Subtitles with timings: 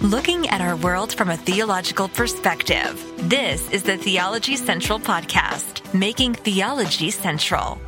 [0.00, 3.04] looking at our world from a theological perspective.
[3.28, 7.78] This is the Theology Central Podcast, making theology central.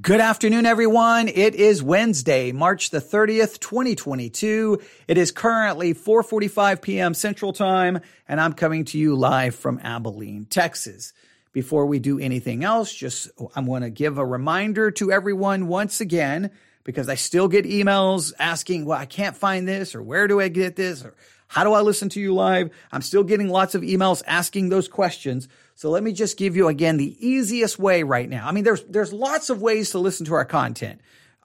[0.00, 1.28] Good afternoon, everyone.
[1.28, 4.80] It is Wednesday, March the 30th, 2022.
[5.06, 7.14] It is currently 4.45 p.m.
[7.14, 11.12] Central Time, and I'm coming to you live from Abilene, Texas.
[11.52, 16.00] Before we do anything else, just I'm going to give a reminder to everyone once
[16.00, 16.50] again,
[16.84, 20.48] because I still get emails asking, well, I can't find this, or where do I
[20.48, 21.14] get this, or
[21.48, 22.70] how do I listen to you live?
[22.92, 25.48] I'm still getting lots of emails asking those questions.
[25.74, 28.46] So let me just give you again the easiest way right now.
[28.46, 31.00] I mean, there's, there's lots of ways to listen to our content.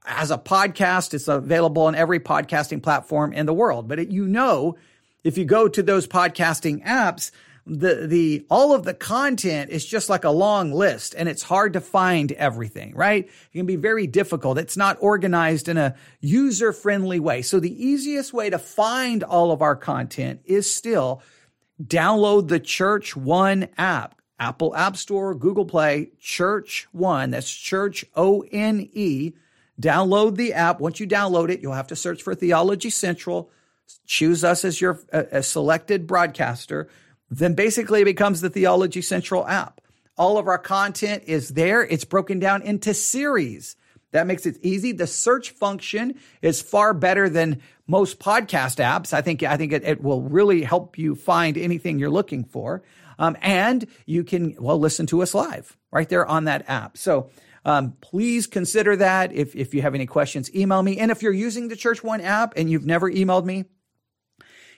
[0.06, 3.88] As a podcast, it's available on every podcasting platform in the world.
[3.88, 4.78] But it, you know,
[5.24, 7.32] if you go to those podcasting apps,
[7.66, 11.74] the the all of the content is just like a long list and it's hard
[11.74, 13.26] to find everything right?
[13.26, 14.60] It can be very difficult.
[14.60, 17.42] It's not organized in a user friendly way.
[17.42, 21.24] So the easiest way to find all of our content is still
[21.84, 24.22] download the church one app.
[24.38, 27.32] Apple app store google play church one.
[27.32, 29.34] That's church o-n-e
[29.82, 30.80] download the app.
[30.80, 33.50] Once you download it you'll have to search for theology central.
[34.06, 36.90] Choose us as your uh, a selected broadcaster
[37.30, 39.82] then basically it becomes the Theology Central app.
[40.18, 41.84] All of our content is there.
[41.84, 43.76] It's broken down into series.
[44.12, 44.94] That makes it easy.
[44.94, 49.12] The search function is far better than most podcast apps.
[49.12, 52.82] I think I think it, it will really help you find anything you're looking for.
[53.20, 56.98] Um, and you can well listen to us live right there on that app.
[56.98, 57.30] So
[57.66, 59.34] um, please consider that.
[59.34, 60.98] If if you have any questions, email me.
[60.98, 63.66] And if you're using the Church One app and you've never emailed me,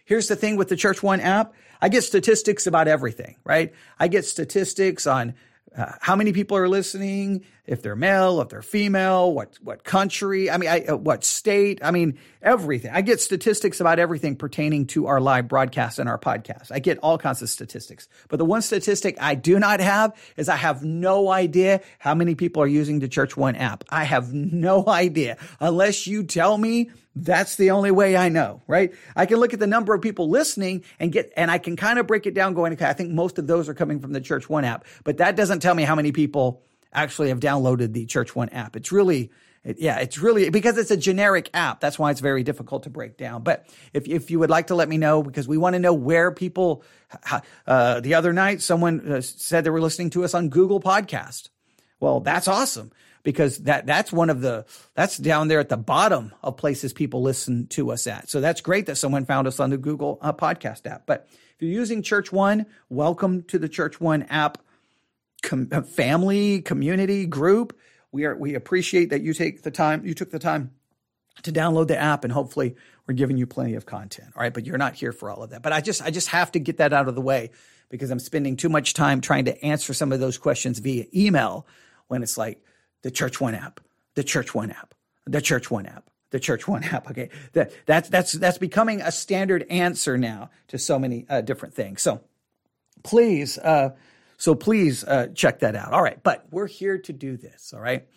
[0.06, 1.54] here's the thing with the Church One app.
[1.82, 3.74] I get statistics about everything, right?
[4.00, 5.36] I get statistics on
[5.78, 10.50] uh, how many people are listening, if they're male, if they're female, what what country,
[10.50, 12.92] I mean, I, uh, what state, I mean, everything.
[12.94, 16.72] I get statistics about everything pertaining to our live broadcast and our podcast.
[16.72, 18.08] I get all kinds of statistics.
[18.30, 22.36] But the one statistic I do not have is I have no idea how many
[22.36, 23.84] people are using the Church One app.
[23.90, 28.94] I have no idea unless you tell me that's the only way I know, right?
[29.16, 32.00] I can look at the number of people listening and get, and I can kind
[32.00, 34.22] of break it down going, okay, I think most of those are coming from the
[34.22, 36.62] Church One app, but that doesn't tell me how many people
[36.98, 38.76] actually have downloaded the Church One app.
[38.76, 39.32] It's really,
[39.64, 41.80] yeah, it's really because it's a generic app.
[41.80, 43.44] That's why it's very difficult to break down.
[43.44, 45.94] But if if you would like to let me know, because we want to know
[45.94, 46.84] where people.
[47.66, 51.48] Uh, the other night, someone uh, said they were listening to us on Google Podcast.
[52.02, 52.92] Well, that's awesome
[53.24, 57.22] because that that's one of the that's down there at the bottom of places people
[57.22, 58.30] listen to us at.
[58.30, 61.06] So that's great that someone found us on the Google uh, podcast app.
[61.06, 64.60] But if you're using Church One, welcome to the Church One app
[65.44, 67.78] com- uh, family community group.
[68.12, 70.72] We are we appreciate that you take the time you took the time
[71.44, 72.76] to download the app and hopefully
[73.08, 74.30] we're giving you plenty of content.
[74.36, 75.62] All right, but you're not here for all of that.
[75.62, 77.52] But I just I just have to get that out of the way
[77.90, 81.66] because I'm spending too much time trying to answer some of those questions via email
[82.08, 82.62] when it's like
[83.02, 83.80] the Church One app,
[84.16, 84.94] the Church One app,
[85.26, 87.10] the Church One app, the Church One app.
[87.12, 91.74] Okay, that that's that's that's becoming a standard answer now to so many uh, different
[91.74, 92.02] things.
[92.02, 92.22] So
[93.04, 93.96] please, uh,
[94.38, 95.94] so please uh, check that out.
[95.94, 97.74] All right, but we're here to do this.
[97.74, 98.08] All right.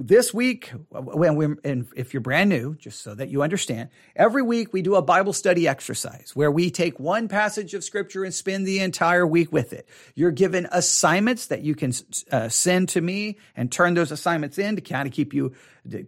[0.00, 4.72] This week, when and if you're brand new, just so that you understand, every week
[4.72, 8.64] we do a Bible study exercise where we take one passage of scripture and spend
[8.64, 9.88] the entire week with it.
[10.14, 11.92] You're given assignments that you can
[12.30, 15.54] uh, send to me and turn those assignments in to kind of keep you
[15.90, 16.02] to,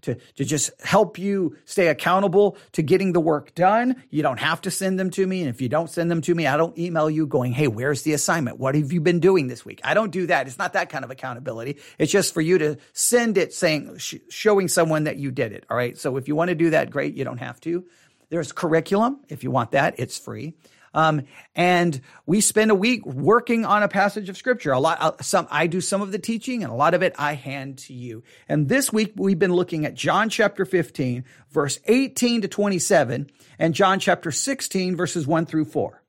[0.00, 4.02] to, to, just help you stay accountable to getting the work done.
[4.10, 5.40] You don't have to send them to me.
[5.40, 8.02] And if you don't send them to me, I don't email you going, Hey, where's
[8.02, 8.58] the assignment?
[8.58, 9.80] What have you been doing this week?
[9.84, 10.46] I don't do that.
[10.46, 11.78] It's not that kind of accountability.
[11.98, 15.64] It's just for you to send it saying, sh- showing someone that you did it.
[15.70, 15.96] All right.
[15.96, 17.14] So if you want to do that, great.
[17.14, 17.84] You don't have to.
[18.30, 19.20] There's curriculum.
[19.28, 20.54] If you want that, it's free.
[20.92, 21.22] Um,
[21.54, 24.72] and we spend a week working on a passage of scripture.
[24.72, 27.14] A lot, uh, some, I do some of the teaching and a lot of it
[27.18, 28.22] I hand to you.
[28.48, 33.74] And this week we've been looking at John chapter 15, verse 18 to 27 and
[33.74, 36.00] John chapter 16, verses 1 through 4.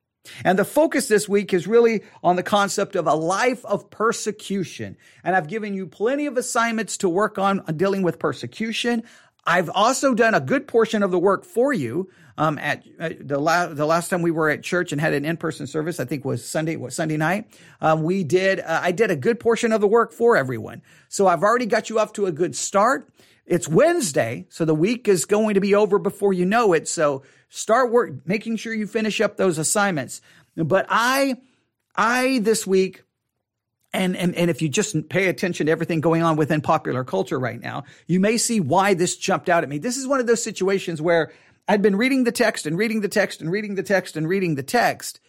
[0.43, 4.97] And the focus this week is really on the concept of a life of persecution.
[5.23, 9.03] And I've given you plenty of assignments to work on dealing with persecution.
[9.45, 12.09] I've also done a good portion of the work for you.
[12.37, 15.25] Um, at uh, the last the last time we were at church and had an
[15.25, 17.47] in person service, I think was Sunday was Sunday night.
[17.81, 20.81] Um, we did uh, I did a good portion of the work for everyone.
[21.09, 23.09] So I've already got you off to a good start.
[23.45, 26.87] It's Wednesday, so the week is going to be over before you know it.
[26.87, 30.21] So start work, making sure you finish up those assignments.
[30.55, 31.35] But I,
[31.95, 33.03] I this week
[33.93, 37.39] and, and, and if you just pay attention to everything going on within popular culture
[37.39, 39.79] right now, you may see why this jumped out at me.
[39.79, 41.31] This is one of those situations where
[41.67, 44.55] I'd been reading the text and reading the text and reading the text and reading
[44.55, 45.19] the text.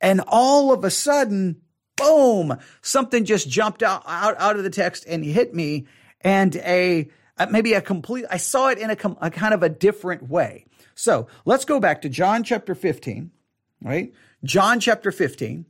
[0.00, 1.60] And all of a sudden,
[1.96, 5.86] boom, something just jumped out, out, out of the text and hit me
[6.22, 9.68] and a, uh, maybe a complete, I saw it in a, a kind of a
[9.68, 10.64] different way.
[10.94, 13.30] So let's go back to John chapter 15,
[13.82, 14.12] right?
[14.42, 15.66] John chapter 15.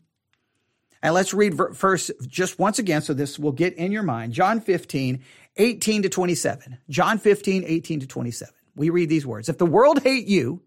[1.07, 4.33] And let's read first just once again so this will get in your mind.
[4.33, 5.23] John 15,
[5.57, 6.79] 18 to 27.
[6.91, 8.53] John 15, 18 to 27.
[8.75, 9.49] We read these words.
[9.49, 10.63] If the world hate you,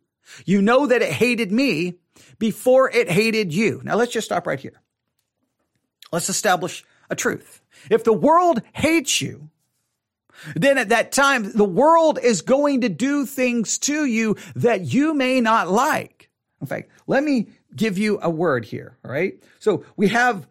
[0.45, 1.95] you know that it hated me
[2.37, 3.81] before it hated you.
[3.83, 4.79] Now let's just stop right here.
[6.09, 7.61] Let's establish a truth.
[7.91, 9.49] If the world hates you,
[10.55, 15.13] then at that time, the world is going to do things to you that you
[15.13, 16.29] may not like.
[16.61, 18.97] In fact, let me give you a word here.
[19.03, 19.41] All right.
[19.59, 20.47] So we have,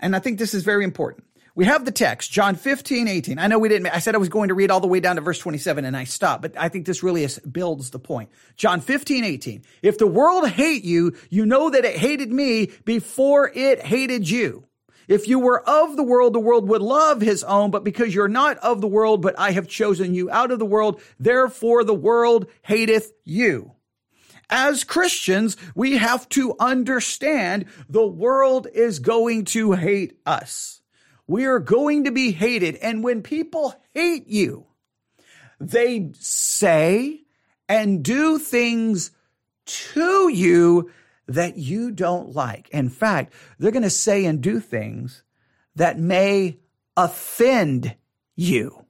[0.00, 1.24] and I think this is very important.
[1.54, 3.38] We have the text, John 15, 18.
[3.38, 5.16] I know we didn't, I said I was going to read all the way down
[5.16, 8.30] to verse 27 and I stopped, but I think this really is, builds the point.
[8.56, 9.64] John 15, 18.
[9.82, 14.64] If the world hate you, you know that it hated me before it hated you.
[15.08, 18.28] If you were of the world, the world would love his own, but because you're
[18.28, 21.92] not of the world, but I have chosen you out of the world, therefore the
[21.92, 23.72] world hateth you.
[24.50, 30.82] As Christians, we have to understand the world is going to hate us.
[31.26, 32.74] We are going to be hated.
[32.76, 34.66] And when people hate you,
[35.60, 37.20] they say
[37.68, 39.12] and do things
[39.66, 40.90] to you
[41.28, 42.68] that you don't like.
[42.70, 45.22] In fact, they're going to say and do things
[45.76, 46.58] that may
[46.96, 47.94] offend
[48.34, 48.84] you.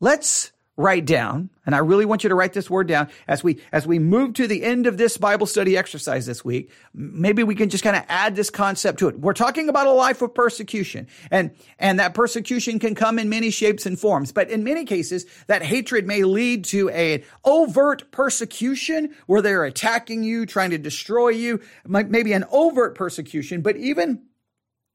[0.00, 3.60] Let's write down, and I really want you to write this word down as we
[3.70, 6.70] as we move to the end of this Bible study exercise this week.
[6.92, 9.20] Maybe we can just kind of add this concept to it.
[9.20, 13.50] We're talking about a life of persecution, and and that persecution can come in many
[13.50, 14.32] shapes and forms.
[14.32, 20.24] But in many cases, that hatred may lead to an overt persecution where they're attacking
[20.24, 21.60] you, trying to destroy you.
[21.86, 24.24] Maybe an overt persecution, but even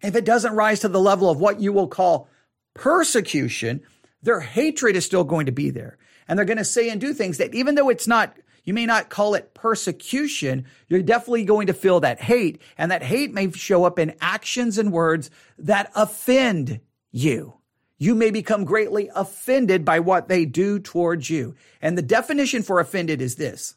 [0.01, 2.27] if it doesn't rise to the level of what you will call
[2.73, 3.81] persecution
[4.21, 5.97] their hatred is still going to be there.
[6.27, 8.85] And they're going to say and do things that even though it's not, you may
[8.85, 12.61] not call it persecution, you're definitely going to feel that hate.
[12.77, 16.81] And that hate may show up in actions and words that offend
[17.11, 17.55] you.
[17.97, 21.55] You may become greatly offended by what they do towards you.
[21.81, 23.75] And the definition for offended is this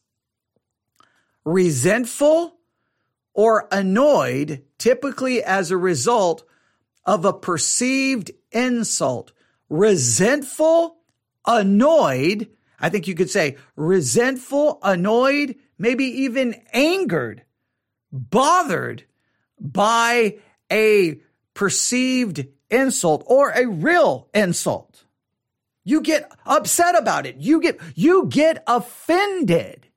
[1.45, 2.57] resentful
[3.35, 6.45] or annoyed, typically as a result
[7.05, 9.33] of a perceived insult
[9.73, 10.99] resentful,
[11.47, 12.49] annoyed.
[12.79, 17.43] I think you could say resentful, annoyed, maybe even angered,
[18.13, 19.05] bothered
[19.59, 20.37] by
[20.71, 21.21] a
[21.55, 25.05] perceived insult or a real insult.
[25.85, 27.37] You get upset about it.
[27.37, 29.89] You get, you get offended.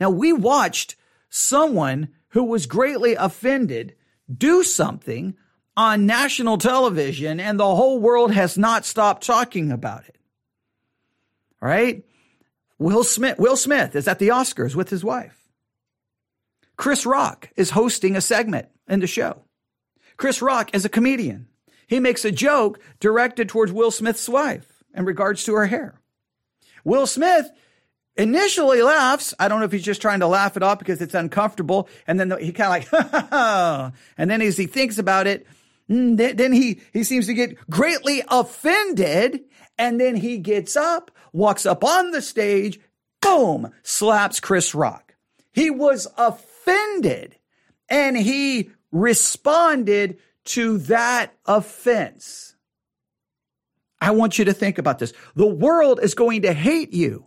[0.00, 0.96] Now we watched
[1.30, 3.94] someone who was greatly offended
[4.34, 5.36] do something
[5.76, 10.16] on national television and the whole world has not stopped talking about it.
[11.60, 12.04] Right?
[12.78, 15.38] Will Smith, Will Smith is at the Oscars with his wife.
[16.76, 19.42] Chris Rock is hosting a segment in the show.
[20.16, 21.48] Chris Rock is a comedian.
[21.86, 26.00] He makes a joke directed towards Will Smith's wife in regards to her hair.
[26.84, 27.50] Will Smith
[28.16, 29.34] initially laughs.
[29.38, 31.88] I don't know if he's just trying to laugh it off because it's uncomfortable.
[32.06, 35.46] And then he kind of like, and then as he thinks about it,
[35.90, 39.44] Mm, then he, he seems to get greatly offended.
[39.78, 42.80] And then he gets up, walks up on the stage,
[43.20, 45.14] boom, slaps Chris Rock.
[45.52, 47.36] He was offended
[47.88, 52.54] and he responded to that offense.
[54.00, 55.12] I want you to think about this.
[55.34, 57.26] The world is going to hate you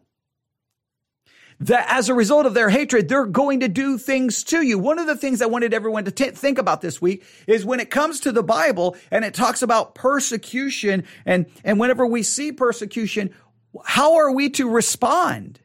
[1.62, 4.80] that as a result of their hatred, they're going to do things to you.
[4.80, 7.80] One of the things I wanted everyone to t- think about this week is when
[7.80, 12.52] it comes to the Bible and it talks about persecution and, and whenever we see
[12.52, 13.34] persecution,
[13.84, 15.60] how are we to respond?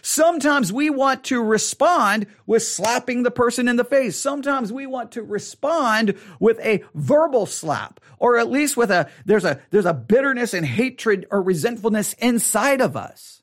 [0.00, 4.16] Sometimes we want to respond with slapping the person in the face.
[4.16, 9.44] Sometimes we want to respond with a verbal slap or at least with a, there's
[9.44, 13.41] a, there's a bitterness and hatred or resentfulness inside of us.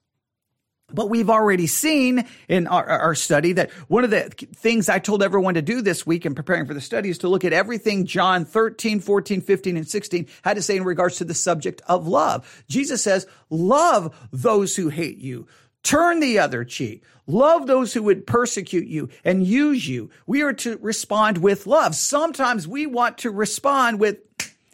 [0.94, 5.24] But we've already seen in our, our, study that one of the things I told
[5.24, 8.06] everyone to do this week in preparing for the study is to look at everything
[8.06, 12.08] John 13, 14, 15, and 16 had to say in regards to the subject of
[12.08, 12.64] love.
[12.68, 15.48] Jesus says, love those who hate you.
[15.84, 17.04] Turn the other cheek.
[17.26, 20.10] Love those who would persecute you and use you.
[20.26, 21.96] We are to respond with love.
[21.96, 24.18] Sometimes we want to respond with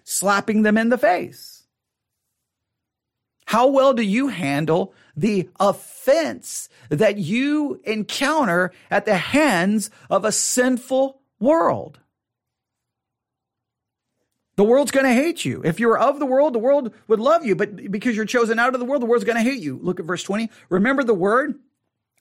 [0.04, 1.64] slapping them in the face.
[3.46, 10.32] How well do you handle the offense that you encounter at the hands of a
[10.32, 12.00] sinful world?
[14.56, 15.62] The world's going to hate you.
[15.66, 18.74] If you're of the world, the world would love you, but because you're chosen out
[18.74, 19.80] of the world, the world's going to hate you.
[19.82, 20.50] Look at verse 20.
[20.70, 21.60] Remember the word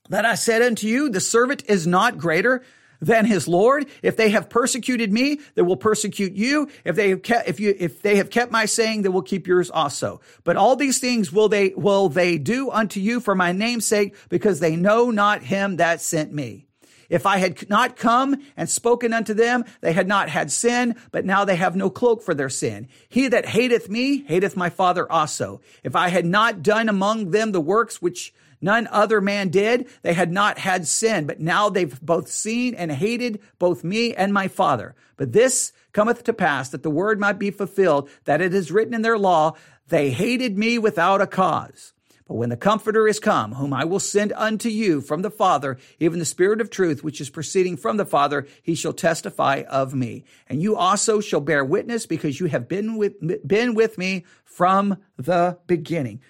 [0.09, 2.63] that I said unto you, the servant is not greater
[3.05, 3.87] than his Lord.
[4.03, 6.69] If they have persecuted me, they will persecute you.
[6.85, 9.47] If they have kept, if you, if they have kept my saying, they will keep
[9.47, 10.21] yours also.
[10.43, 14.15] But all these things will they, will they do unto you for my name's sake,
[14.29, 16.67] because they know not him that sent me.
[17.11, 21.25] If I had not come and spoken unto them, they had not had sin, but
[21.25, 22.89] now they have no cloak for their sin.
[23.09, 25.61] He that hateth me, hateth my Father also.
[25.83, 28.33] If I had not done among them the works which
[28.65, 32.91] none other man did, they had not had sin, but now they've both seen and
[32.91, 34.95] hated both me and my Father.
[35.17, 38.95] But this cometh to pass that the word might be fulfilled, that it is written
[38.95, 39.55] in their law,
[39.89, 41.93] they hated me without a cause.
[42.27, 45.77] But when the Comforter is come, whom I will send unto you from the Father,
[46.01, 49.95] even the Spirit of truth, which is proceeding from the Father, he shall testify of
[49.95, 50.25] me.
[50.49, 53.15] And you also shall bear witness because you have been with,
[53.47, 56.23] been with me from the beginning.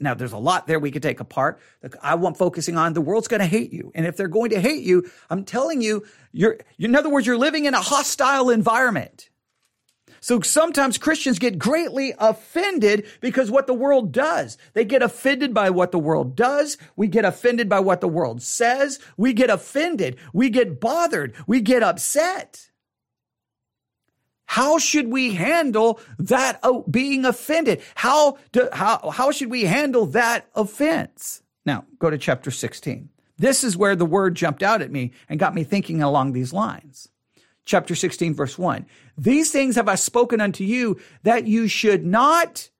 [0.00, 1.60] Now there's a lot there we could take apart.
[2.02, 3.92] I want focusing on the world's going to hate you.
[3.94, 7.38] And if they're going to hate you, I'm telling you, you're, in other words, you're
[7.38, 9.30] living in a hostile environment.
[10.20, 14.56] So sometimes Christians get greatly offended because what the world does.
[14.72, 16.78] They get offended by what the world does.
[16.96, 18.98] We get offended by what the world says.
[19.18, 20.16] We get offended.
[20.32, 21.34] We get bothered.
[21.46, 22.70] We get upset.
[24.54, 27.82] How should we handle that being offended?
[27.96, 31.42] How, do, how, how should we handle that offense?
[31.66, 33.08] Now, go to chapter 16.
[33.36, 36.52] This is where the word jumped out at me and got me thinking along these
[36.52, 37.08] lines
[37.64, 38.86] chapter 16, verse 1.
[39.18, 42.70] These things have I spoken unto you that you should not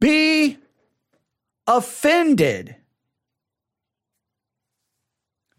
[0.00, 0.58] be
[1.68, 2.74] offended.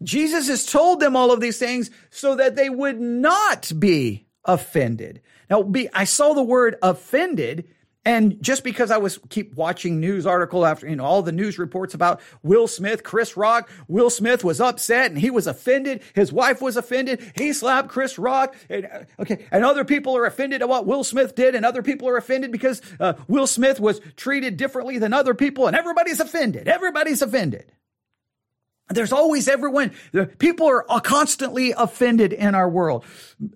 [0.02, 5.22] Jesus has told them all of these things so that they would not be offended.
[5.48, 7.68] Now, I saw the word offended
[8.06, 11.58] and just because I was keep watching news article after, you know, all the news
[11.58, 16.02] reports about Will Smith, Chris Rock, Will Smith was upset and he was offended.
[16.14, 17.32] His wife was offended.
[17.34, 18.54] He slapped Chris Rock.
[18.70, 19.44] And, uh, okay.
[19.50, 21.56] And other people are offended at what Will Smith did.
[21.56, 25.66] And other people are offended because uh, Will Smith was treated differently than other people.
[25.66, 26.68] And everybody's offended.
[26.68, 27.72] Everybody's offended.
[28.88, 29.92] There's always everyone,
[30.38, 33.04] people are uh, constantly offended in our world.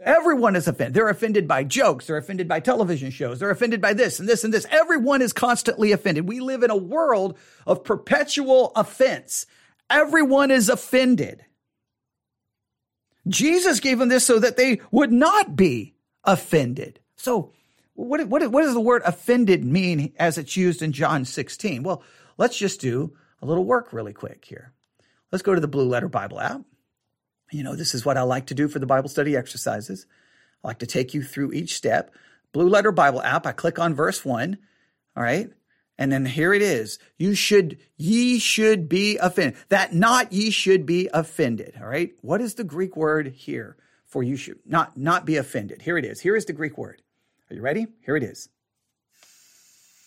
[0.02, 0.94] Everyone is offended.
[0.94, 2.06] They're offended by jokes.
[2.06, 3.38] They're offended by television shows.
[3.38, 4.66] They're offended by this and this and this.
[4.70, 6.28] Everyone is constantly offended.
[6.28, 9.46] We live in a world of perpetual offense.
[9.88, 11.44] Everyone is offended.
[13.28, 15.94] Jesus gave them this so that they would not be
[16.24, 16.98] offended.
[17.14, 17.52] So,
[17.94, 21.84] what, what, what does the word offended mean as it's used in John 16?
[21.84, 22.02] Well,
[22.36, 24.72] let's just do a little work really quick here.
[25.32, 26.62] Let's go to the Blue Letter Bible app.
[27.52, 30.06] You know, this is what I like to do for the Bible study exercises.
[30.62, 32.14] I like to take you through each step.
[32.52, 34.58] Blue Letter Bible app, I click on verse one.
[35.16, 35.50] All right.
[35.98, 36.98] And then here it is.
[37.18, 39.60] You should, ye should be offended.
[39.68, 41.74] That not ye should be offended.
[41.80, 42.12] All right.
[42.22, 45.82] What is the Greek word here for you should not, not be offended?
[45.82, 46.20] Here it is.
[46.20, 47.02] Here is the Greek word.
[47.50, 47.86] Are you ready?
[48.04, 48.48] Here it is.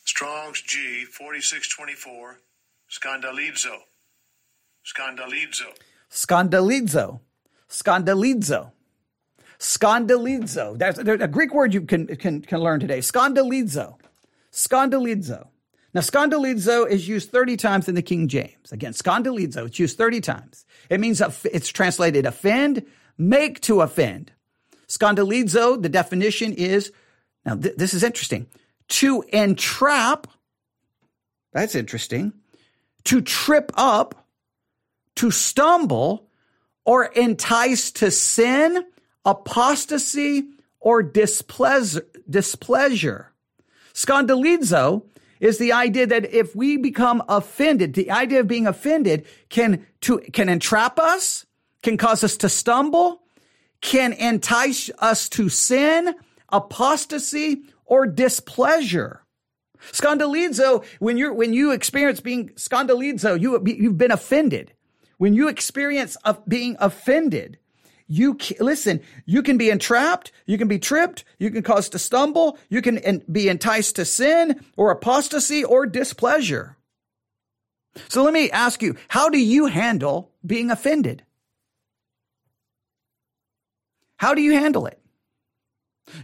[0.05, 2.39] Strong's G 4624,
[2.89, 3.77] scandalizo.
[4.85, 5.67] Scandalizo.
[6.09, 7.19] Scandalizo.
[7.69, 8.71] Scandalizo.
[9.59, 10.77] Scandalizo.
[10.77, 12.99] That's a Greek word you can, can, can learn today.
[12.99, 13.97] Scandalizo.
[14.51, 15.47] Scandalizo.
[15.93, 18.71] Now, scandalizo is used 30 times in the King James.
[18.71, 20.65] Again, scandalizo, it's used 30 times.
[20.89, 22.85] It means it's translated offend,
[23.17, 24.31] make to offend.
[24.87, 26.91] Scandalizo, the definition is,
[27.45, 28.47] now th- this is interesting,
[28.89, 30.27] to entrap,
[31.51, 32.33] that's interesting,
[33.05, 34.22] to trip up,
[35.15, 36.29] to stumble
[36.85, 38.85] or entice to sin,
[39.25, 42.05] apostasy, or displeasure.
[42.29, 43.31] displeasure.
[43.93, 45.03] Scandalizo
[45.39, 50.19] is the idea that if we become offended, the idea of being offended can to
[50.19, 51.45] can entrap us,
[51.81, 53.21] can cause us to stumble,
[53.81, 56.15] can entice us to sin,
[56.49, 59.23] apostasy, or displeasure.
[59.91, 64.73] Scandalizo, when you're when you experience being scandalizo, you you've been offended.
[65.17, 67.57] When you experience of being offended,
[68.07, 72.57] you listen, you can be entrapped, you can be tripped, you can cause to stumble,
[72.69, 76.77] you can be enticed to sin or apostasy or displeasure.
[78.09, 81.23] So let me ask you, how do you handle being offended?
[84.17, 84.99] How do you handle it?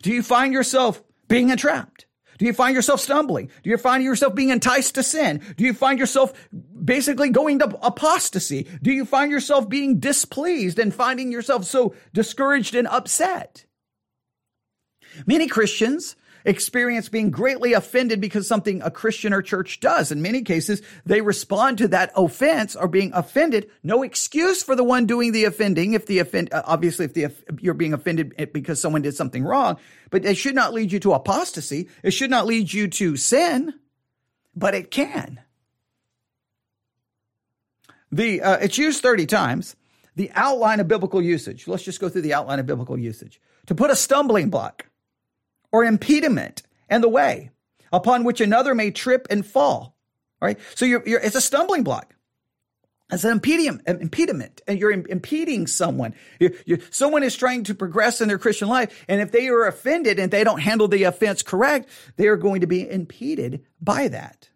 [0.02, 2.06] Do you find yourself being entrapped?
[2.40, 3.52] Do you find yourself stumbling?
[3.64, 5.42] Do you find yourself being enticed to sin?
[5.58, 6.34] Do you find yourself
[6.84, 8.66] basically going to apostasy?
[8.82, 13.66] Do you find yourself being displeased and finding yourself so discouraged and upset?
[15.28, 16.16] Many Christians
[16.46, 20.12] experience being greatly offended because something a Christian or church does.
[20.12, 23.70] In many cases, they respond to that offense or being offended.
[23.84, 25.94] No excuse for the one doing the offending.
[25.94, 29.78] If the offend, uh, obviously, if the you're being offended because someone did something wrong,
[30.10, 31.90] but it should not lead you to apostasy.
[32.04, 33.74] It should not lead you to sin,
[34.56, 35.40] but it can.
[38.12, 39.76] The uh, it's used thirty times.
[40.16, 41.66] The outline of biblical usage.
[41.68, 43.40] Let's just go through the outline of biblical usage.
[43.68, 44.89] To put a stumbling block
[45.72, 47.52] or impediment in the way
[47.92, 49.96] upon which another may trip and fall.
[50.42, 50.60] All right.
[50.76, 52.16] So you're, you're, it's a stumbling block.
[53.12, 53.42] It's an
[53.88, 56.14] impediment, and you're impeding someone.
[56.92, 60.32] Someone is trying to progress in their Christian life, and if they are offended and
[60.32, 64.50] they don't handle the offense correct, they are going to be impeded by that.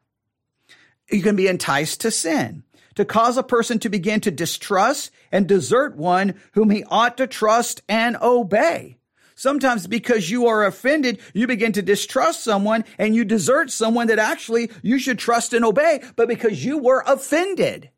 [1.09, 5.47] You can be enticed to sin, to cause a person to begin to distrust and
[5.47, 8.99] desert one whom he ought to trust and obey.
[9.43, 14.17] Sometimes because you are offended, you begin to distrust someone and you desert someone that
[14.17, 17.89] actually you should trust and obey, but because you were offended.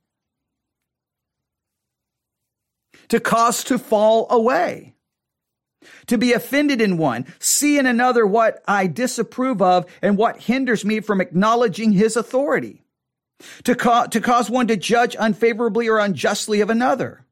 [3.09, 4.95] To cause to fall away.
[6.07, 10.83] To be offended in one, see in another what I disapprove of and what hinders
[10.83, 12.81] me from acknowledging his authority.
[13.65, 13.75] To,
[14.09, 17.24] to cause one to judge unfavorably or unjustly of another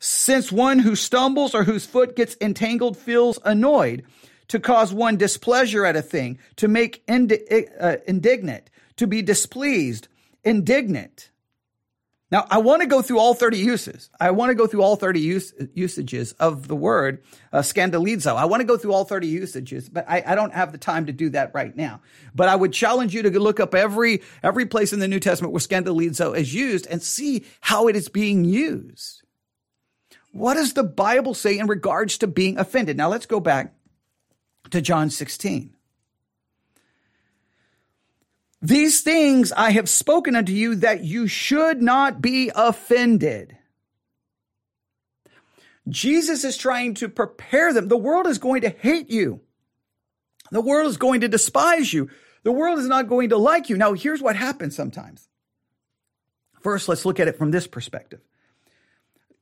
[0.00, 4.04] since one who stumbles or whose foot gets entangled feels annoyed,
[4.48, 10.08] to cause one displeasure at a thing, to make indi- uh, indignant, to be displeased,
[10.42, 11.30] indignant.
[12.30, 14.10] Now, I want to go through all 30 uses.
[14.20, 17.22] I want to go through all 30 use, usages of the word
[17.54, 18.36] uh, scandalizo.
[18.36, 21.06] I want to go through all 30 usages, but I, I, don't have the time
[21.06, 22.02] to do that right now.
[22.34, 25.54] But I would challenge you to look up every, every place in the New Testament
[25.54, 29.17] where scandalizo is used and see how it is being used.
[30.32, 32.96] What does the Bible say in regards to being offended?
[32.96, 33.74] Now let's go back
[34.70, 35.74] to John 16.
[38.60, 43.56] These things I have spoken unto you that you should not be offended.
[45.88, 47.88] Jesus is trying to prepare them.
[47.88, 49.40] The world is going to hate you.
[50.50, 52.10] The world is going to despise you.
[52.42, 53.76] The world is not going to like you.
[53.76, 55.28] Now, here's what happens sometimes.
[56.60, 58.20] First, let's look at it from this perspective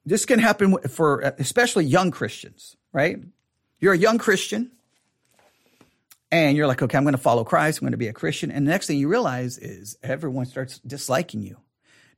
[0.07, 3.19] this can happen for especially young Christians, right?
[3.81, 4.71] You're a young Christian
[6.31, 7.81] and you're like, okay, I'm going to follow Christ.
[7.81, 8.51] I'm going to be a Christian.
[8.51, 11.59] And the next thing you realize is everyone starts disliking you.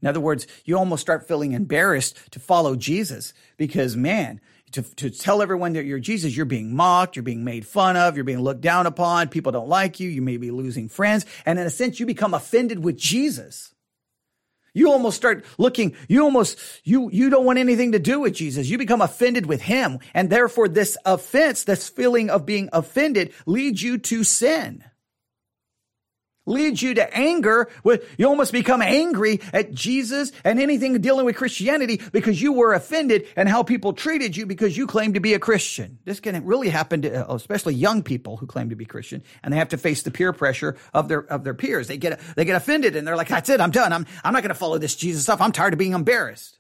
[0.00, 4.40] In other words, you almost start feeling embarrassed to follow Jesus because, man,
[4.72, 8.16] to, to tell everyone that you're Jesus, you're being mocked, you're being made fun of,
[8.16, 11.26] you're being looked down upon, people don't like you, you may be losing friends.
[11.44, 13.74] And in a sense, you become offended with Jesus.
[14.74, 18.68] You almost start looking, you almost, you, you don't want anything to do with Jesus.
[18.68, 19.98] You become offended with him.
[20.14, 24.84] And therefore this offense, this feeling of being offended leads you to sin
[26.48, 27.70] leads you to anger.
[28.16, 33.26] You almost become angry at Jesus and anything dealing with Christianity because you were offended
[33.36, 35.98] and how people treated you because you claim to be a Christian.
[36.04, 39.52] This can really happen to uh, especially young people who claim to be Christian and
[39.52, 41.86] they have to face the peer pressure of their of their peers.
[41.88, 43.92] They get they get offended and they're like, "That's it, I'm done.
[43.92, 45.40] I'm I'm not going to follow this Jesus stuff.
[45.40, 46.58] I'm tired of being embarrassed."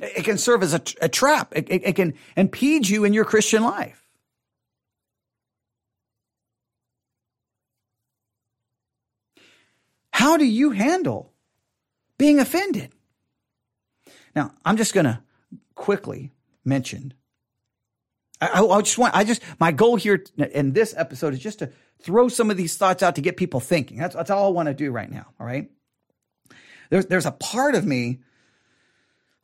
[0.00, 1.52] It can serve as a, a trap.
[1.54, 4.03] It, it, it can impede you in your Christian life.
[10.14, 11.32] How do you handle
[12.18, 12.92] being offended?
[14.36, 15.20] Now, I'm just going to
[15.74, 16.32] quickly
[16.64, 17.14] mention.
[18.40, 21.72] I, I, just want, I just, my goal here in this episode is just to
[22.00, 23.98] throw some of these thoughts out to get people thinking.
[23.98, 25.26] That's, that's all I want to do right now.
[25.40, 25.68] All right.
[26.90, 28.20] There's, there's a part of me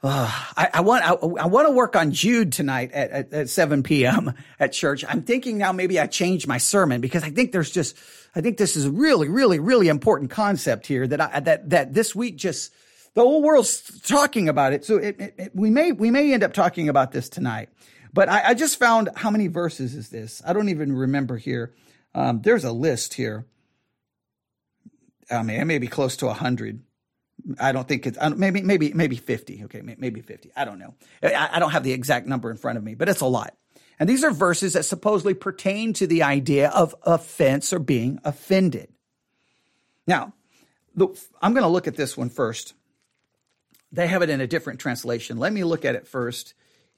[0.02, 3.48] uh, I, I, want I, I, want to work on Jude tonight at, at, at
[3.50, 4.32] 7 p.m.
[4.58, 5.04] at church.
[5.06, 7.96] I'm thinking now maybe I change my sermon because I think there's just
[8.34, 11.92] I think this is a really really really important concept here that I that that
[11.92, 12.72] this week just
[13.14, 14.84] the whole world's talking about it.
[14.84, 17.68] So it, it, it, we may we may end up talking about this tonight.
[18.12, 20.42] But I, I, just found how many verses is this?
[20.44, 21.72] I don't even remember here.
[22.12, 23.46] Um, there's a list here.
[25.30, 26.82] I mean, it may be close to a hundred.
[27.58, 29.64] I don't think it's maybe maybe maybe 50.
[29.64, 30.50] Okay, maybe 50.
[30.56, 30.94] I don't know.
[31.22, 33.54] I, I don't have the exact number in front of me, but it's a lot.
[33.98, 38.88] And these are verses that supposedly pertain to the idea of offense or being offended.
[40.06, 40.32] Now,
[40.94, 41.08] the,
[41.42, 42.72] I'm going to look at this one first.
[43.92, 45.36] They have it in a different translation.
[45.36, 46.54] Let me look at it first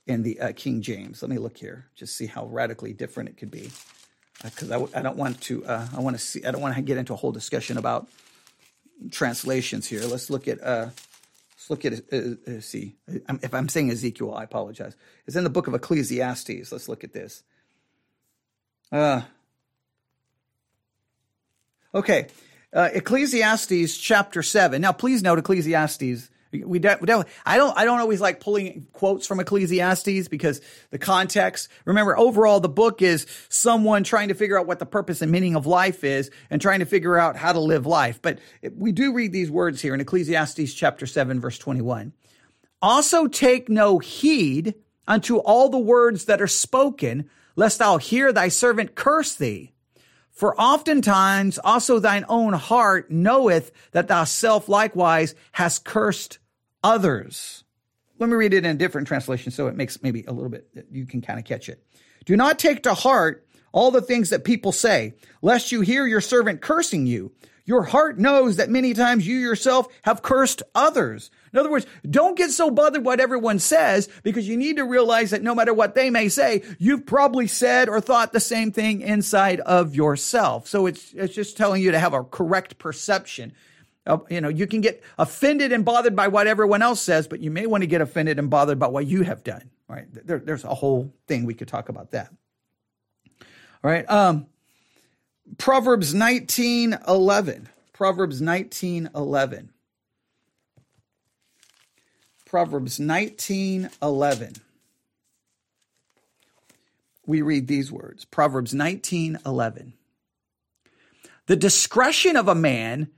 [0.07, 1.23] in the uh, King James.
[1.23, 3.71] Let me look here, just see how radically different it could be.
[4.43, 5.65] because I, I, don't want to.
[5.65, 6.45] Uh, I want to see.
[6.45, 8.09] I don't want to get into a whole discussion about
[9.11, 10.03] translations here.
[10.03, 10.63] Let's look at.
[10.63, 10.91] Uh,
[11.55, 11.93] let's look at.
[12.13, 12.17] Uh,
[12.51, 14.97] uh, see, if I'm saying Ezekiel, I apologize.
[15.27, 16.73] It's in the book of Ecclesiastes.
[16.73, 17.43] Let's look at this.
[18.91, 19.23] Uh,
[21.95, 22.27] okay,
[22.73, 24.83] uh, Ecclesiastes chapter seven.
[24.83, 28.87] Now, please note Ecclesiastes we, de- we definitely, I don't, I don't always like pulling
[28.93, 30.61] quotes from Ecclesiastes because
[30.91, 31.69] the context.
[31.85, 35.57] Remember, overall, the book is someone trying to figure out what the purpose and meaning
[35.57, 38.21] of life is and trying to figure out how to live life.
[38.21, 38.39] But
[38.77, 42.13] we do read these words here in Ecclesiastes chapter 7, verse 21.
[42.81, 44.75] Also take no heed
[45.07, 49.73] unto all the words that are spoken, lest thou hear thy servant curse thee.
[50.33, 56.39] For oftentimes also thine own heart knoweth that thou self likewise hast cursed
[56.83, 57.65] others.
[58.19, 60.69] Let me read it in a different translation so it makes maybe a little bit,
[60.91, 61.85] you can kind of catch it.
[62.25, 66.21] Do not take to heart all the things that people say, lest you hear your
[66.21, 67.33] servant cursing you.
[67.65, 71.31] Your heart knows that many times you yourself have cursed others.
[71.53, 75.31] In other words, don't get so bothered what everyone says because you need to realize
[75.31, 79.01] that no matter what they may say, you've probably said or thought the same thing
[79.01, 80.67] inside of yourself.
[80.67, 83.53] So it's, it's just telling you to have a correct perception.
[84.07, 87.41] Uh, you know, you can get offended and bothered by what everyone else says, but
[87.41, 89.71] you may want to get offended and bothered by what you have done.
[89.89, 90.07] Right?
[90.13, 92.33] There, there's a whole thing we could talk about that.
[93.85, 94.09] All right.
[94.11, 94.47] Um,
[95.59, 97.69] Proverbs 19 11.
[97.93, 99.71] Proverbs 19 11.
[102.47, 104.55] Proverbs 19 11.
[107.27, 109.93] We read these words Proverbs 19 11.
[111.47, 113.11] The discretion of a man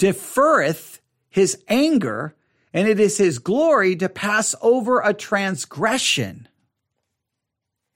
[0.00, 2.34] deferreth his anger,
[2.72, 6.48] and it is his glory to pass over a transgression.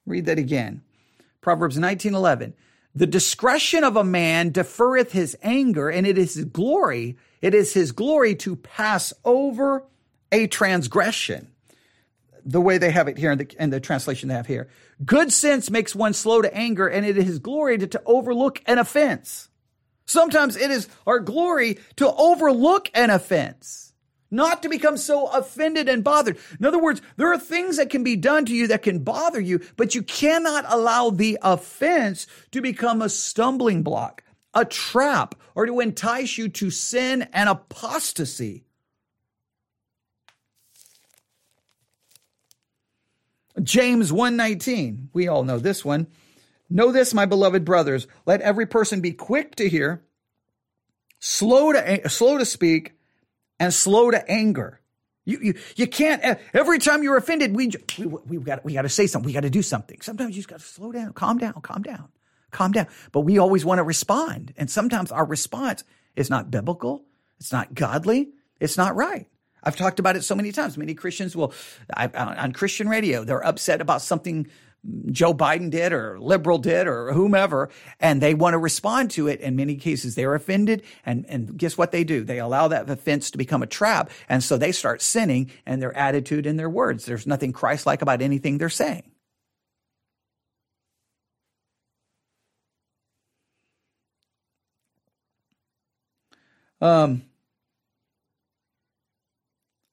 [0.06, 0.82] Read that again.
[1.40, 2.52] Proverbs 19:11.
[2.94, 7.72] The discretion of a man deferreth his anger, and it is his glory, it is
[7.72, 9.84] his glory to pass over
[10.30, 11.48] a transgression.
[12.44, 14.68] The way they have it here in the, in the translation they have here.
[15.04, 18.62] Good sense makes one slow to anger, and it is his glory to, to overlook
[18.66, 19.48] an offense.
[20.06, 23.92] Sometimes it is our glory to overlook an offense,
[24.30, 26.38] not to become so offended and bothered.
[26.58, 29.40] In other words, there are things that can be done to you that can bother
[29.40, 35.66] you, but you cannot allow the offense to become a stumbling block, a trap, or
[35.66, 38.64] to entice you to sin and apostasy.
[43.62, 46.08] James 119, we all know this one.
[46.70, 50.03] Know this, my beloved brothers, let every person be quick to hear,
[51.20, 52.92] slow to, slow to speak,
[53.61, 54.81] and slow to anger.
[55.27, 58.88] You, you, you can't, every time you're offended, we, we, we got, we got to
[58.88, 59.27] say something.
[59.27, 60.00] We got to do something.
[60.03, 62.09] Sometimes you just got to slow down, calm down, calm down,
[62.50, 62.88] calm down.
[63.12, 64.53] But we always want to respond.
[64.57, 67.05] And sometimes our response is not biblical.
[67.40, 68.31] It's not godly.
[68.61, 69.27] It's not right.
[69.62, 70.77] I've talked about it so many times.
[70.77, 71.55] Many Christians will,
[71.94, 74.46] I, on Christian radio, they're upset about something
[75.11, 77.70] Joe Biden did or liberal did or whomever,
[78.01, 79.40] and they want to respond to it.
[79.40, 80.83] In many cases, they're offended.
[81.07, 82.25] And, and guess what they do?
[82.25, 84.11] They allow that offense to become a trap.
[84.29, 87.07] And so they start sinning in their attitude and their words.
[87.07, 89.05] There's nothing Christ like about anything they're saying.
[96.81, 97.23] Um,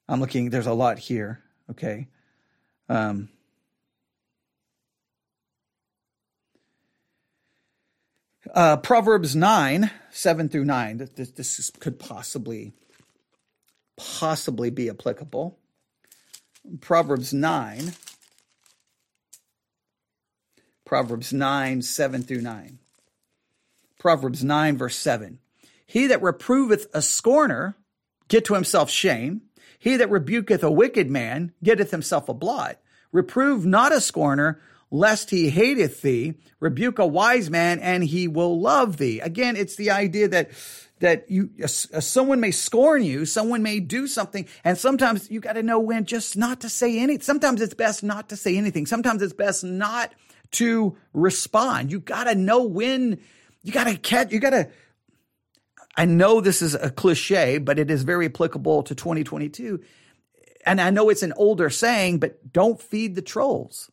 [0.10, 1.42] I'm looking, there's a lot here.
[1.70, 2.10] Okay.
[2.90, 3.30] Um,
[8.54, 11.10] Uh, Proverbs 9, 7 through 9.
[11.16, 12.74] This, this could possibly,
[13.96, 15.58] possibly be applicable.
[16.82, 17.94] Proverbs 9.
[20.84, 22.80] Proverbs 9, 7 through 9.
[23.98, 25.40] Proverbs 9, verse 7.
[25.86, 27.78] He that reproveth a scorner
[28.28, 29.44] get to himself shame.
[29.80, 32.78] He that rebuketh a wicked man getteth himself a blot.
[33.14, 34.62] Reprove not a scorner,
[34.92, 36.36] lest he hateth thee.
[36.60, 39.20] Rebuke a wise man and he will love thee.
[39.22, 40.52] Again, it's the idea that
[41.00, 45.54] that you uh, someone may scorn you, someone may do something, and sometimes you got
[45.54, 47.22] to know when just not to say anything.
[47.22, 48.86] Sometimes it's best not to say anything.
[48.86, 50.14] Sometimes it's best not
[50.52, 51.92] to respond.
[51.92, 53.20] You got to know when.
[53.64, 54.32] You got to catch.
[54.32, 54.70] You got to.
[55.96, 59.82] I know this is a cliche, but it is very applicable to 2022.
[60.66, 63.92] And I know it's an older saying, but don't feed the trolls.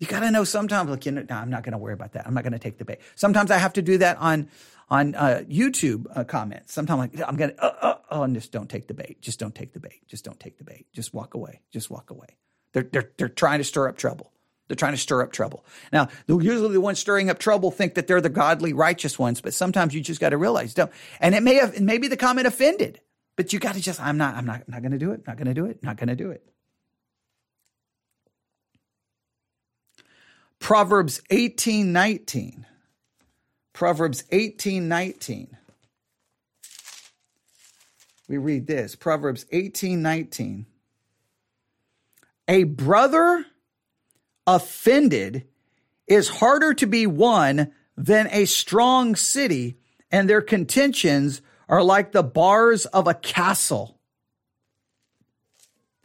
[0.00, 2.14] You got to know sometimes, like, you know, no, I'm not going to worry about
[2.14, 2.26] that.
[2.26, 3.00] I'm not going to take the bait.
[3.14, 4.48] Sometimes I have to do that on
[4.88, 6.74] on uh, YouTube uh, comments.
[6.74, 9.22] Sometimes like, I'm going to, uh, uh, oh, and just don't take the bait.
[9.22, 10.00] Just don't take the bait.
[10.08, 10.86] Just don't take the bait.
[10.92, 11.60] Just walk away.
[11.70, 12.38] Just walk away.
[12.72, 14.32] They're, they're, they're trying to stir up trouble.
[14.66, 15.64] They're trying to stir up trouble.
[15.92, 19.54] Now, usually the ones stirring up trouble think that they're the godly, righteous ones, but
[19.54, 20.90] sometimes you just got to realize, don't.
[21.20, 23.00] And it may have, maybe the comment offended,
[23.36, 25.36] but you got to just, I'm not, I'm not, not going to do it, not
[25.36, 26.44] going to do it, not going to do it.
[30.60, 32.66] Proverbs 18, 19.
[33.72, 35.56] Proverbs 18, 19.
[38.28, 40.66] We read this Proverbs 18, 19.
[42.46, 43.46] A brother
[44.46, 45.46] offended
[46.06, 49.78] is harder to be won than a strong city,
[50.10, 53.98] and their contentions are like the bars of a castle.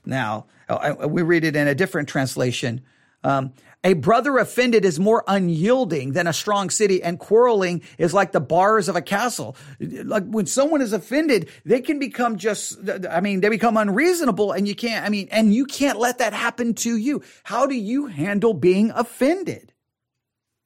[0.06, 2.82] Now, uh, we read it in a different translation.
[3.24, 3.54] Um,
[3.86, 8.42] a brother offended is more unyielding than a strong city, and quarreling is like the
[8.42, 9.56] bars of a castle.
[9.80, 14.68] Like when someone is offended, they can become just, I mean, they become unreasonable, and
[14.68, 17.22] you can't, I mean, and you can't let that happen to you.
[17.44, 19.72] How do you handle being offended?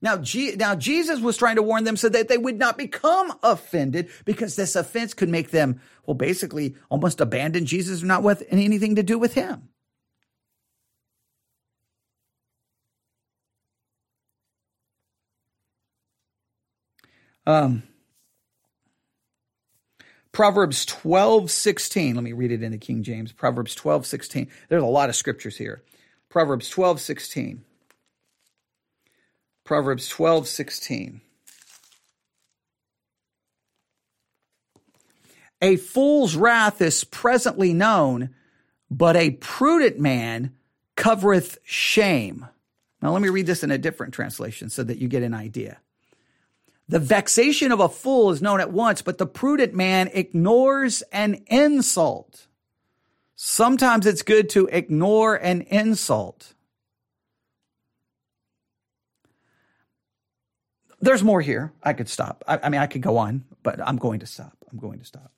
[0.02, 3.34] Now, G- now Jesus was trying to warn them so that they would not become
[3.44, 8.44] offended because this offense could make them, well, basically almost abandon Jesus, or not with
[8.50, 9.68] anything to do with him.
[17.46, 17.84] Um,
[20.32, 22.16] Proverbs 12, 16.
[22.16, 23.32] Let me read it in the King James.
[23.32, 24.48] Proverbs 12, 16.
[24.70, 25.82] There's a lot of scriptures here.
[26.30, 27.64] Proverbs 12, 16.
[29.66, 31.22] Proverbs 12, 16.
[35.62, 38.30] A fool's wrath is presently known,
[38.90, 40.56] but a prudent man
[40.96, 42.48] covereth shame.
[43.02, 45.80] Now, let me read this in a different translation so that you get an idea.
[46.90, 51.36] The vexation of a fool is known at once, but the prudent man ignores an
[51.46, 52.48] insult.
[53.36, 56.56] Sometimes it's good to ignore an insult.
[61.00, 61.72] There's more here.
[61.84, 62.44] I could stop.
[62.48, 64.58] I, I, mean, I could go on, but I'm going to stop.
[64.72, 65.32] I'm going to stop.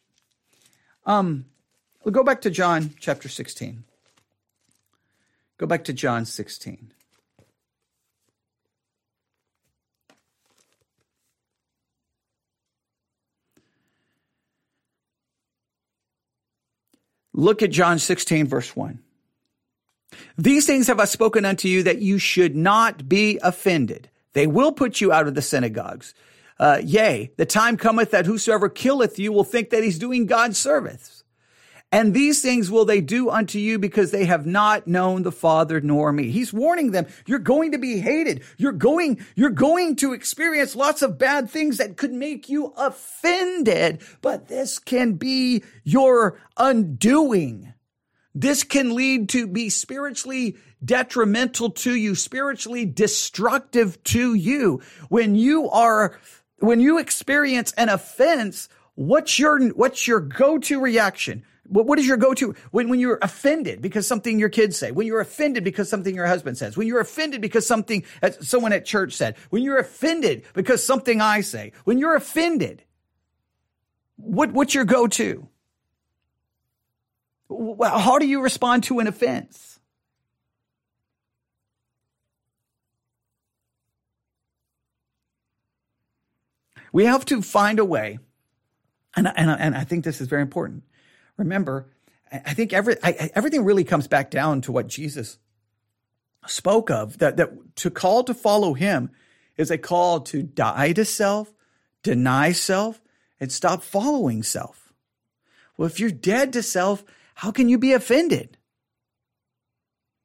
[1.05, 1.45] Um,
[2.05, 3.83] we'll go back to John chapter 16.
[5.57, 6.93] Go back to John 16.
[17.33, 18.99] Look at John 16, verse 1.
[20.37, 24.09] These things have I spoken unto you that you should not be offended.
[24.33, 26.13] They will put you out of the synagogues.
[26.59, 30.57] Uh, yea, the time cometh that whosoever killeth you will think that he's doing God's
[30.57, 31.20] service.
[31.93, 35.81] And these things will they do unto you because they have not known the Father
[35.81, 36.31] nor me.
[36.31, 38.43] He's warning them, you're going to be hated.
[38.57, 44.01] You're going, you're going to experience lots of bad things that could make you offended,
[44.21, 47.73] but this can be your undoing.
[48.33, 54.81] This can lead to be spiritually detrimental to you, spiritually destructive to you.
[55.09, 56.17] When you are,
[56.59, 61.43] when you experience an offense, what's your, what's your go-to reaction?
[61.67, 65.07] What, what is your go-to when, when you're offended because something your kids say, when
[65.07, 68.03] you're offended because something your husband says, when you're offended because something
[68.41, 72.83] someone at church said, when you're offended because something I say, when you're offended,
[74.17, 75.47] what, what's your go-to?
[77.81, 79.79] How do you respond to an offense?
[86.93, 88.19] We have to find a way,
[89.15, 90.83] and, and, and I think this is very important
[91.37, 91.87] remember,
[92.31, 95.37] I think every, I, everything really comes back down to what Jesus
[96.47, 99.11] spoke of that, that to call to follow him
[99.57, 101.53] is a call to die to self,
[102.03, 103.01] deny self,
[103.39, 104.93] and stop following self.
[105.77, 107.03] Well, if you're dead to self,
[107.35, 108.57] how can you be offended?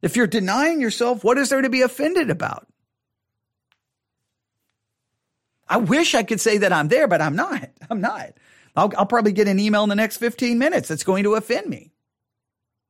[0.02, 2.68] If you're denying yourself, what is there to be offended about?
[5.68, 7.70] I wish I could say that I'm there, but I'm not.
[7.90, 8.32] I'm not.
[8.76, 11.68] I'll, I'll probably get an email in the next 15 minutes that's going to offend
[11.68, 11.92] me,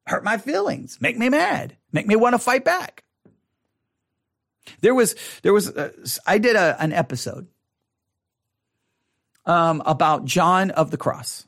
[0.06, 3.04] hurt my feelings, make me mad, make me want to fight back.
[4.80, 5.92] There was, there was, uh,
[6.26, 7.46] I did a, an episode
[9.44, 11.46] um, about John of the Cross.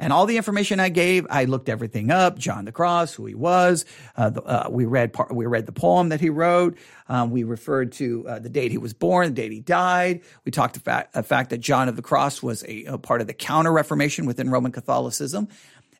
[0.00, 2.38] And all the information I gave, I looked everything up.
[2.38, 3.84] John the Cross, who he was.
[4.16, 6.78] Uh, the, uh, we read we read the poem that he wrote.
[7.06, 10.22] Um, we referred to uh, the date he was born, the date he died.
[10.44, 13.26] We talked fact, the fact that John of the Cross was a, a part of
[13.26, 15.48] the Counter Reformation within Roman Catholicism.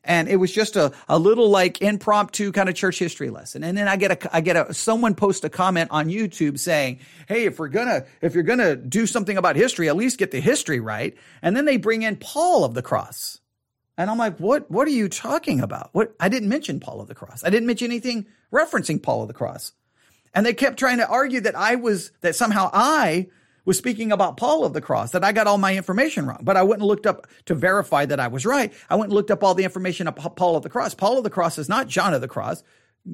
[0.03, 3.63] And it was just a, a little like impromptu kind of church history lesson.
[3.63, 7.01] And then I get a, I get a, someone post a comment on YouTube saying,
[7.27, 10.39] Hey, if we're gonna, if you're gonna do something about history, at least get the
[10.39, 11.15] history right.
[11.43, 13.40] And then they bring in Paul of the Cross.
[13.97, 15.89] And I'm like, what, what are you talking about?
[15.91, 17.43] What, I didn't mention Paul of the Cross.
[17.43, 19.73] I didn't mention anything referencing Paul of the Cross.
[20.33, 23.27] And they kept trying to argue that I was, that somehow I
[23.65, 26.39] was speaking about Paul of the cross, that I got all my information wrong.
[26.41, 28.73] But I went and looked up to verify that I was right.
[28.89, 30.95] I went and looked up all the information about Paul of the cross.
[30.95, 32.63] Paul of the cross is not John of the cross,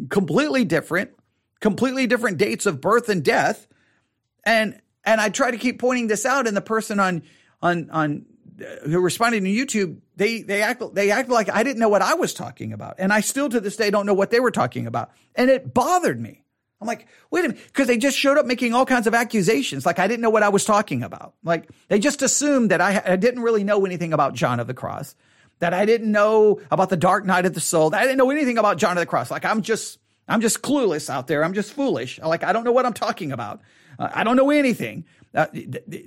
[0.09, 1.11] completely different,
[1.59, 3.67] completely different dates of birth and death.
[4.45, 7.23] And, and I try to keep pointing this out and the person on,
[7.61, 8.25] on, on,
[8.85, 12.15] who responded to YouTube, they, they act, they act like I didn't know what I
[12.15, 12.95] was talking about.
[12.97, 15.11] And I still to this day don't know what they were talking about.
[15.35, 16.43] And it bothered me.
[16.79, 19.85] I'm like, wait a minute, because they just showed up making all kinds of accusations.
[19.85, 21.33] Like I didn't know what I was talking about.
[21.43, 24.75] Like they just assumed that I, I didn't really know anything about John of the
[24.75, 25.15] Cross,
[25.59, 28.29] that I didn't know about the dark night of the soul, that I didn't know
[28.29, 29.31] anything about John of the Cross.
[29.31, 31.43] Like I'm just, I'm just clueless out there.
[31.43, 32.19] I'm just foolish.
[32.19, 33.61] Like I don't know what I'm talking about.
[33.97, 35.05] Uh, I don't know anything.
[35.35, 35.47] Uh,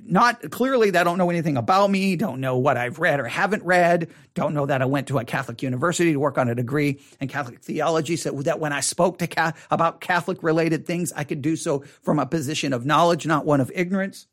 [0.05, 3.63] not clearly I don't know anything about me, don't know what I've read or haven't
[3.63, 7.01] read, don't know that I went to a Catholic university to work on a degree
[7.21, 11.25] in Catholic theology, so that when I spoke to ca- about Catholic related things, I
[11.25, 14.27] could do so from a position of knowledge, not one of ignorance.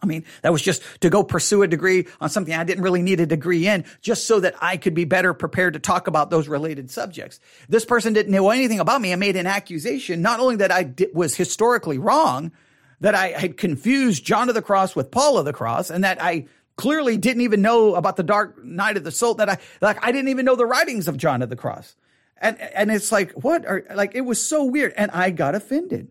[0.00, 3.02] I mean, that was just to go pursue a degree on something I didn't really
[3.02, 6.30] need a degree in, just so that I could be better prepared to talk about
[6.30, 7.40] those related subjects.
[7.68, 10.94] This person didn't know anything about me and made an accusation, not only that I
[11.12, 12.52] was historically wrong,
[13.00, 16.22] that I had confused John of the Cross with Paul of the Cross and that
[16.22, 20.04] I clearly didn't even know about the dark night of the soul that I like
[20.04, 21.96] I didn't even know the writings of John of the Cross.
[22.40, 26.08] And and it's like what are like it was so weird and I got offended.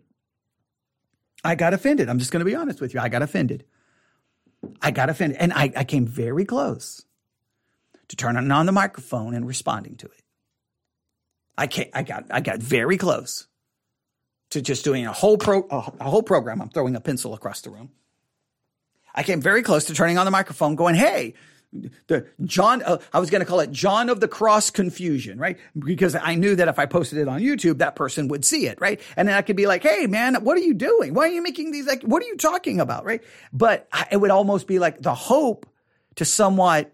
[1.44, 2.10] I got offended.
[2.10, 3.00] I'm just going to be honest with you.
[3.00, 3.64] I got offended.
[4.82, 7.06] I got offended and I, I came very close
[8.10, 10.24] to turning on the microphone and responding to it.
[11.58, 13.48] I came, I got I got very close
[14.52, 16.62] to just doing a whole pro a whole program.
[16.62, 17.92] I'm throwing a pencil across the room.
[19.14, 21.34] I came very close to turning on the microphone, going, "Hey."
[22.08, 25.58] The John, uh, I was going to call it John of the Cross confusion, right?
[25.78, 28.80] Because I knew that if I posted it on YouTube, that person would see it,
[28.80, 29.02] right?
[29.18, 31.14] And then I could be like, "Hey, man, what are you doing?
[31.14, 31.86] Why are you making these?
[31.86, 33.22] Like, what are you talking about?" Right?
[33.52, 35.66] But it would almost be like the hope
[36.16, 36.90] to somewhat.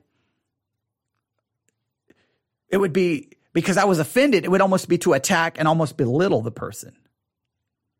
[2.68, 4.44] It would be because I was offended.
[4.44, 6.98] It would almost be to attack and almost belittle the person.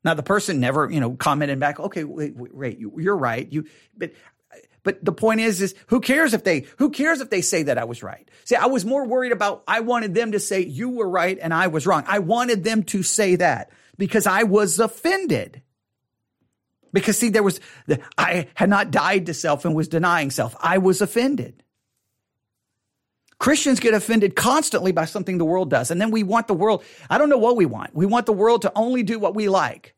[0.04, 3.52] Now the person never, you know, commented back, okay, wait, wait, you're right.
[3.52, 3.66] You,
[3.98, 4.12] but,
[4.84, 7.78] but the point is, is who cares if they, who cares if they say that
[7.78, 8.30] I was right?
[8.44, 11.54] See, I was more worried about, I wanted them to say you were right and
[11.54, 12.04] I was wrong.
[12.08, 15.62] I wanted them to say that because I was offended.
[16.92, 17.60] Because see, there was,
[18.18, 20.56] I had not died to self and was denying self.
[20.60, 21.64] I was offended.
[23.40, 25.92] Christians get offended constantly by something the world does.
[25.92, 27.94] And then we want the world, I don't know what we want.
[27.96, 29.93] We want the world to only do what we like.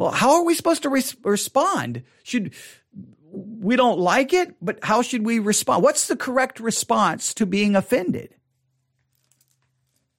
[0.00, 2.04] Well, how are we supposed to res- respond?
[2.22, 2.54] Should
[3.30, 5.82] we don't like it, but how should we respond?
[5.82, 8.34] What's the correct response to being offended?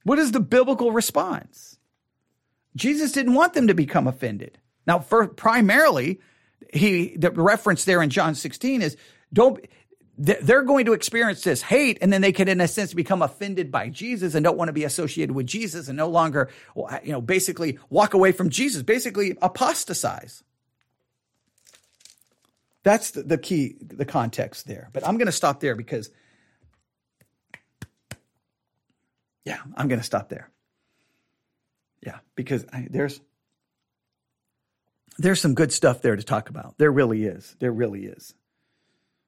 [0.04, 1.80] What is the biblical response?
[2.76, 4.56] Jesus didn't want them to become offended.
[4.86, 6.20] Now, for primarily,
[6.72, 8.96] he the reference there in John 16 is
[9.32, 9.66] don't
[10.18, 13.72] they're going to experience this hate and then they can in a sense become offended
[13.72, 16.50] by jesus and don't want to be associated with jesus and no longer
[17.02, 20.42] you know basically walk away from jesus basically apostatize.
[22.84, 24.90] That's the, the key the context there.
[24.92, 26.10] But i'm going to stop there because
[29.44, 30.50] yeah i'm going to stop there.
[32.04, 33.20] Yeah because I, there's
[35.18, 36.76] there's some good stuff there to talk about.
[36.78, 37.56] There really is.
[37.60, 38.34] There really is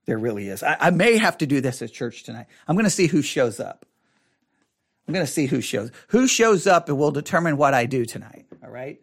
[0.06, 0.62] there really is.
[0.62, 2.46] I, I may have to do this at church tonight.
[2.68, 3.86] I'm going to see who shows up.
[5.06, 8.04] I'm going to see who shows who shows up and will determine what I do
[8.04, 8.46] tonight.
[8.62, 9.00] All right.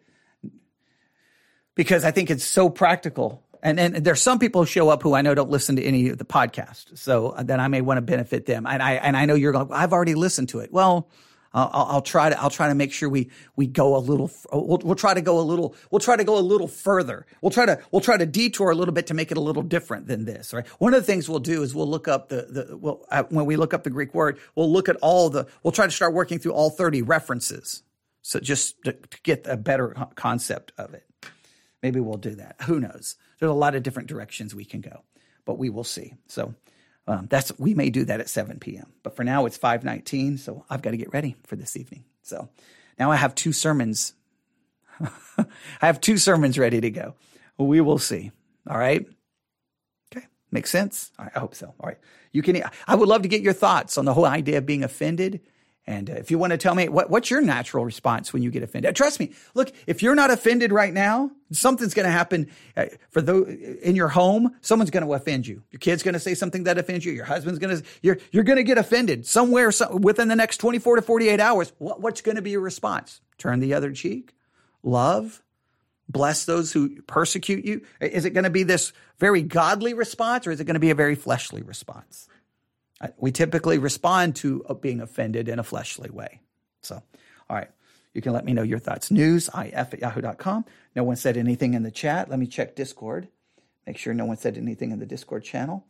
[1.74, 3.42] Because I think it's so practical.
[3.62, 6.08] And, and there's some people who show up who I know don't listen to any
[6.08, 6.98] of the podcast.
[6.98, 8.66] So then I may want to benefit them.
[8.66, 10.72] And I, and I know you're going, I've already listened to it.
[10.72, 11.08] Well,
[11.54, 14.78] I'll, I'll, try to I'll try to make sure we we go a little we'll,
[14.78, 17.26] we'll try to go a little we'll try to go a little further.
[17.40, 19.62] We'll try to we'll try to detour a little bit to make it a little
[19.62, 20.52] different than this.
[20.52, 20.66] Right.
[20.78, 23.46] One of the things we'll do is we'll look up the the well uh, when
[23.46, 26.14] we look up the Greek word we'll look at all the we'll try to start
[26.14, 27.82] working through all thirty references.
[28.22, 31.06] So just to, to get a better concept of it.
[31.82, 32.56] Maybe we'll do that.
[32.62, 33.16] Who knows?
[33.40, 35.02] There's a lot of different directions we can go,
[35.44, 36.14] but we will see.
[36.28, 36.54] So
[37.06, 38.92] um, that's we may do that at 7 p.m.
[39.02, 42.04] But for now, it's 5:19, so I've got to get ready for this evening.
[42.22, 42.48] So
[42.98, 44.14] now I have two sermons.
[45.00, 45.46] I
[45.80, 47.14] have two sermons ready to go.
[47.58, 48.30] We will see.
[48.68, 49.06] All right.
[50.14, 51.10] Okay, makes sense.
[51.18, 51.74] I hope so.
[51.80, 51.98] All right.
[52.32, 52.62] You can.
[52.86, 55.40] I would love to get your thoughts on the whole idea of being offended
[55.86, 58.50] and uh, if you want to tell me what, what's your natural response when you
[58.50, 59.32] get offended, trust me.
[59.54, 63.48] Look, if you're not offended right now, something's going to happen uh, for those
[63.82, 64.54] in your home.
[64.60, 65.62] Someone's going to offend you.
[65.70, 67.12] Your kid's going to say something that offends you.
[67.12, 70.58] Your husband's going to you're you're going to get offended somewhere so, within the next
[70.58, 71.72] 24 to 48 hours.
[71.78, 73.20] What, what's going to be your response?
[73.38, 74.34] Turn the other cheek,
[74.84, 75.42] love,
[76.08, 77.82] bless those who persecute you?
[78.00, 80.90] Is it going to be this very godly response or is it going to be
[80.90, 82.28] a very fleshly response?
[83.02, 86.40] Uh, we typically respond to uh, being offended in a fleshly way.
[86.82, 87.02] So,
[87.50, 87.68] all right.
[88.14, 89.10] You can let me know your thoughts.
[89.10, 90.66] News, if at yahoo.com.
[90.94, 92.28] No one said anything in the chat.
[92.28, 93.28] Let me check Discord.
[93.86, 95.84] Make sure no one said anything in the Discord channel.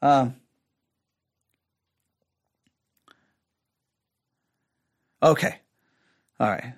[0.00, 0.36] Um,
[5.22, 5.60] okay.
[6.40, 6.74] All right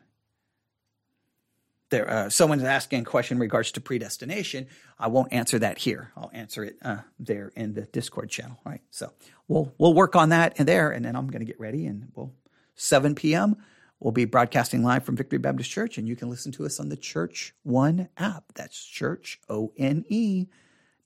[1.90, 4.66] there, uh, someone's asking a question in regards to predestination.
[4.98, 6.12] I won't answer that here.
[6.16, 8.58] I'll answer it uh, there in the Discord channel.
[8.64, 8.80] Right.
[8.90, 9.12] So
[9.46, 12.10] we'll we'll work on that and there, and then I'm going to get ready, and
[12.14, 12.32] we'll
[12.74, 13.56] 7 p.m.
[14.00, 16.88] We'll be broadcasting live from Victory Baptist Church, and you can listen to us on
[16.88, 18.44] the Church One app.
[18.54, 20.46] That's Church O N E.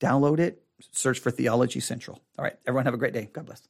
[0.00, 0.62] Download it.
[0.90, 2.20] Search for Theology Central.
[2.38, 2.56] All right.
[2.66, 3.30] Everyone have a great day.
[3.32, 3.62] God bless.